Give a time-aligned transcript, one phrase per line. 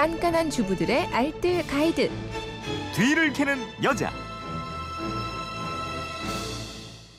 [0.00, 2.10] 깐깐한 주부들의 알뜰 가이드.
[2.96, 4.10] 뒤를 캐는 여자.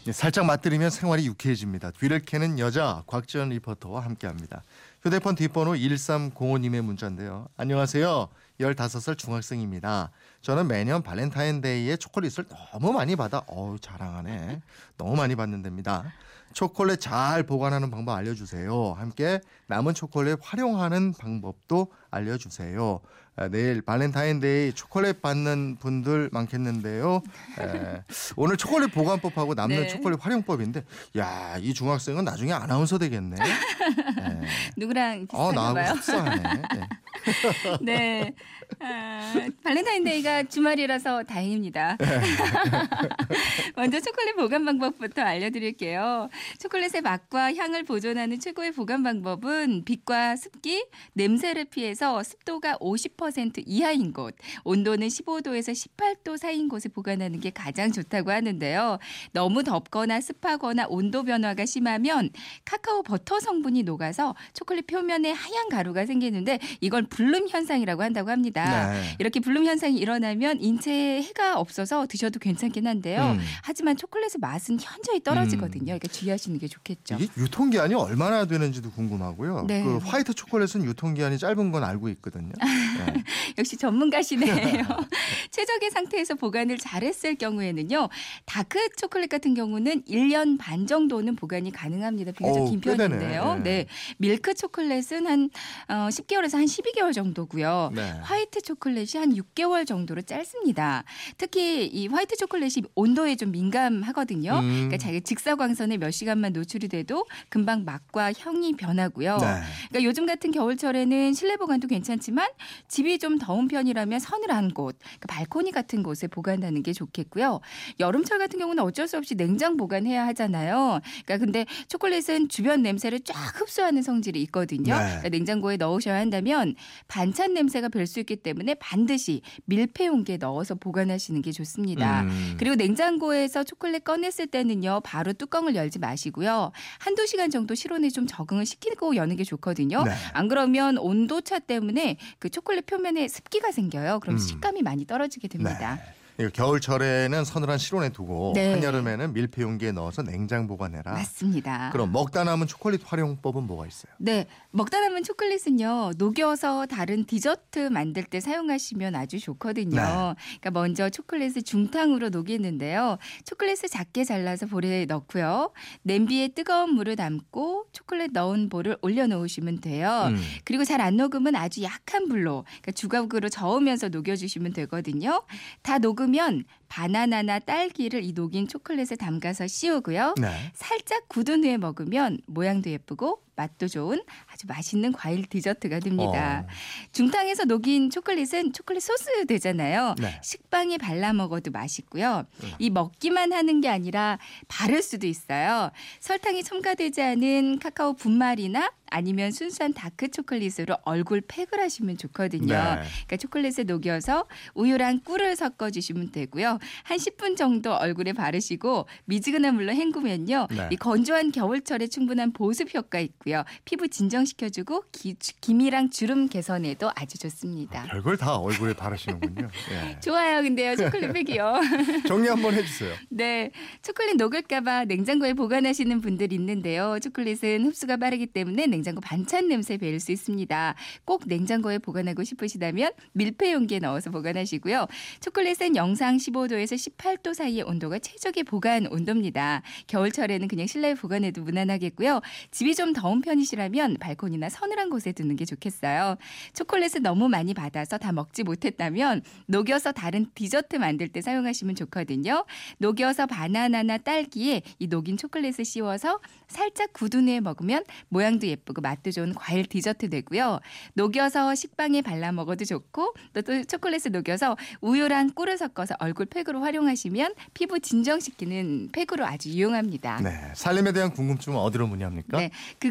[0.03, 1.91] 네, 살짝 맛들이면 생활이 유쾌해집니다.
[1.91, 4.63] 뒤를 캐는 여자 곽지연 리포터와 함께합니다.
[5.03, 7.45] 휴대폰 뒷번호 1305님의 문자인데요.
[7.55, 8.29] 안녕하세요.
[8.61, 10.11] 15살 중학생입니다.
[10.41, 14.61] 저는 매년 발렌타인데이에 초콜릿을 너무 많이 받아 어우 자랑하네.
[14.97, 16.05] 너무 많이 받는답니다.
[16.53, 18.93] 초콜릿 잘 보관하는 방법 알려주세요.
[18.93, 22.99] 함께 남은 초콜릿 활용하는 방법도 알려주세요.
[23.37, 27.21] 아, 내일 발렌타인데이 초콜릿 받는 분들 많겠는데요.
[27.61, 28.03] 에,
[28.35, 29.87] 오늘 초콜릿 보관법하고 남는 네.
[29.87, 30.83] 초콜릿 활용법인데,
[31.17, 33.37] 야, 이 중학생은 나중에 아나운서 되겠네.
[33.37, 34.41] 에.
[34.75, 35.97] 누구랑 어, 비슷한가 나하고.
[35.97, 36.61] 흡사하네.
[36.75, 36.89] 예.
[37.81, 38.33] 네.
[38.79, 41.97] 아, 발렌타인데이가 주말이라서 다행입니다.
[43.75, 46.29] 먼저 초콜릿 보관 방법부터 알려드릴게요.
[46.59, 54.35] 초콜릿의 맛과 향을 보존하는 최고의 보관 방법은 빛과 습기, 냄새를 피해서 습도가 50% 이하인 곳,
[54.63, 58.99] 온도는 15도에서 18도 사이인 곳에 보관하는 게 가장 좋다고 하는데요.
[59.33, 62.29] 너무 덥거나 습하거나 온도 변화가 심하면
[62.65, 68.91] 카카오 버터 성분이 녹아서 초콜릿 표면에 하얀 가루가 생기는데 이걸 불름 현상이라고 한다고 합니다.
[68.91, 69.15] 네.
[69.19, 73.35] 이렇게 불름 현상이 일어나면 인체에 해가 없어서 드셔도 괜찮긴 한데요.
[73.37, 73.39] 음.
[73.61, 75.85] 하지만 초콜릿의 맛은 현저히 떨어지거든요.
[75.85, 77.17] 그러니까 주의하시는 게 좋겠죠.
[77.37, 79.65] 유통기한이 얼마나 되는지도 궁금하고요.
[79.67, 79.83] 네.
[79.83, 82.53] 그 화이트 초콜릿은 유통기한이 짧은 건 알고 있거든요.
[82.59, 83.23] 네.
[83.59, 84.85] 역시 전문가시네요.
[85.51, 88.07] 최적의 상태에서 보관을 잘했을 경우에는요.
[88.45, 92.31] 다크 초콜릿 같은 경우는 1년 반 정도는 보관이 가능합니다.
[92.31, 92.79] 비교적 긴.
[92.79, 93.59] 편인데요.
[93.63, 93.85] 네.
[94.17, 95.49] 밀크 초콜릿은 한
[95.89, 97.91] 어, 10개월에서 한 12개월 정도고요.
[97.93, 98.11] 네.
[98.21, 101.03] 화이트 초콜릿이 한 6개월 정도로 짧습니다.
[101.37, 104.59] 특히 이 화이트 초콜릿이 온도에 좀 민감하거든요.
[104.59, 104.69] 음.
[104.69, 109.37] 그러니까 자기 직사광선에 몇 시간만 노출이 돼도 금방 맛과 향이 변하고요.
[109.37, 109.45] 네.
[109.89, 112.47] 그러니까 요즘 같은 겨울철에는 실내 보관도 괜찮지만
[112.87, 117.59] 집이 좀 더운 편이라면 서늘한 곳, 그러니까 발코니 같은 곳에 보관하는 게 좋겠고요.
[117.99, 120.99] 여름철 같은 경우는 어쩔 수 없이 냉장 보관해야 하잖아요.
[121.25, 124.95] 그러니까 근데 초콜릿은 주변 냄새를 쫙 흡수하는 성질이 있거든요.
[124.95, 125.03] 네.
[125.03, 126.75] 그러니까 냉장고에 넣으셔야 한다면
[127.07, 132.23] 반찬 냄새가 별 수 있기 때문에 반드시 밀폐 용기에 넣어서 보관하시는 게 좋습니다.
[132.23, 132.55] 음.
[132.57, 136.71] 그리고 냉장고에서 초콜릿 꺼냈을 때는요, 바로 뚜껑을 열지 마시고요.
[136.99, 140.03] 한두 시간 정도 실온에 좀 적응을 시키고 여는 게 좋거든요.
[140.03, 140.11] 네.
[140.33, 144.19] 안 그러면 온도차 때문에 그 초콜릿 표면에 습기가 생겨요.
[144.19, 144.39] 그럼 음.
[144.39, 145.95] 식감이 많이 떨어지게 됩니다.
[145.95, 146.13] 네.
[146.53, 148.73] 겨울철에는 서늘한 실온에 두고 네.
[148.73, 151.11] 한여름에는 밀폐 용기에 넣어서 냉장 보관해라.
[151.11, 151.89] 맞습니다.
[151.91, 154.11] 그럼 먹다 남은 초콜릿 활용법은 뭐가 있어요?
[154.17, 159.95] 네, 먹다 남은 초콜릿은요 녹여서 다른 디저트 만들 때 사용하시면 아주 좋거든요.
[159.95, 160.35] 네.
[160.59, 163.17] 그러니까 먼저 초콜릿을 중탕으로 녹이는데요.
[163.45, 165.71] 초콜릿을 작게 잘라서 볼에 넣고요.
[166.03, 170.27] 냄비에 뜨거운 물을 담고 초콜릿 넣은 볼을 올려놓으시면 돼요.
[170.29, 170.41] 음.
[170.63, 175.41] 그리고 잘 안 녹으면 아주 약한 불로 그러니까 주걱으로 저으면서 녹여주시면 되거든요.
[175.81, 180.35] 다 녹으면 바나나나 딸기를 이 녹인 초콜릿에 담가서 씌우고요.
[180.39, 180.71] 네.
[180.73, 186.65] 살짝 굳은 후에 먹으면 모양도 예쁘고 맛도 좋은 아주 맛있는 과일 디저트가 됩니다.
[186.65, 186.71] 어.
[187.11, 190.15] 중탕에서 녹인 초콜릿은 초콜릿 소스 되잖아요.
[190.17, 190.39] 네.
[190.41, 192.45] 식빵에 발라 먹어도 맛있고요.
[192.63, 192.71] 음.
[192.79, 195.91] 이 먹기만 하는 게 아니라 바를 수도 있어요.
[196.19, 202.73] 설탕이 첨가되지 않은 카카오 분말이나 아니면 순수한 다크 초콜릿으로 얼굴 팩을 하시면 좋거든요.
[202.73, 203.01] 네.
[203.27, 206.79] 그러니까 초콜릿에 녹여서 우유랑 꿀을 섞어 주시면 되고요.
[207.03, 210.67] 한 10분 정도 얼굴에 바르시고 미지근한 물로 헹구면요.
[210.71, 210.89] 네.
[210.91, 213.50] 이 건조한 겨울철에 충분한 보습 효과 있고요.
[213.85, 218.03] 피부 진정시켜주고 기, 기미랑 주름 개선에도 아주 좋습니다.
[218.03, 219.69] 별걸 다 얼굴에 바르시는군요.
[219.91, 220.19] 예.
[220.21, 221.81] 좋아요, 근데요, 초콜릿 팩이요.
[222.27, 223.13] 정리 한번 해주세요.
[223.29, 227.19] 네, 초콜릿 녹을까봐 냉장고에 보관하시는 분들 있는데요.
[227.19, 230.95] 초콜릿은 흡수가 빠르기 때문에 냉장고 반찬 냄새 배일 수 있습니다.
[231.25, 235.07] 꼭 냉장고에 보관하고 싶으시다면 밀폐 용기에 넣어서 보관하시고요.
[235.41, 239.81] 초콜릿은 영상 15도에서 18도 사이의 온도가 최적의 보관 온도입니다.
[240.07, 242.41] 겨울철에는 그냥 실내에 보관해도 무난하겠고요.
[242.71, 246.37] 집이 좀 더운 편이시라면 발코니나 서늘한 곳에 두는 게 좋겠어요.
[246.73, 252.65] 초콜릿을 너무 많이 받아서 다 먹지 못했다면 녹여서 다른 디저트 만들 때 사용하시면 좋거든요.
[252.97, 259.53] 녹여서 바나나나 딸기에 이 녹인 초콜릿을 씌워서 살짝 굳은 후에 먹으면 모양도 예쁘고 맛도 좋은
[259.53, 260.79] 과일 디저트 되고요.
[261.13, 267.55] 녹여서 식빵에 발라 먹어도 좋고 또, 또 초콜릿을 녹여서 우유랑 꿀을 섞어서 얼굴 팩으로 활용하시면
[267.73, 270.41] 피부 진정시키는 팩으로 아주 유용합니다.
[270.41, 270.71] 네.
[270.73, 272.57] 살림에 대한 궁금증은 어디로 문의합니까?
[272.57, 272.71] 네,